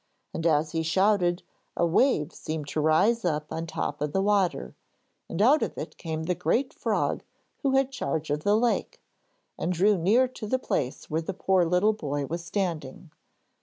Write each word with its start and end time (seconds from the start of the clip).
And 0.33 0.47
as 0.47 0.71
he 0.71 0.81
shouted 0.81 1.43
a 1.77 1.85
wave 1.85 2.33
seemed 2.33 2.67
to 2.69 2.81
rise 2.81 3.23
on 3.23 3.43
the 3.47 3.61
top 3.67 4.01
of 4.01 4.13
the 4.13 4.21
water, 4.23 4.73
and 5.29 5.39
out 5.43 5.61
of 5.61 5.77
it 5.77 5.95
came 5.95 6.23
the 6.23 6.33
great 6.33 6.73
frog 6.73 7.21
who 7.61 7.75
had 7.75 7.91
charge 7.91 8.31
of 8.31 8.41
the 8.43 8.57
lake, 8.57 8.99
and 9.59 9.71
drew 9.71 9.99
near 9.99 10.27
to 10.27 10.47
the 10.47 10.57
place 10.57 11.07
where 11.11 11.21
the 11.21 11.35
poor 11.35 11.65
little 11.65 11.93
boy 11.93 12.25
was 12.25 12.43
standing. 12.43 13.11